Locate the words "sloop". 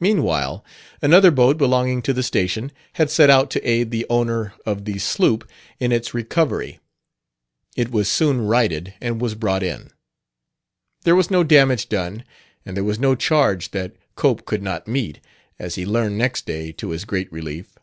4.98-5.48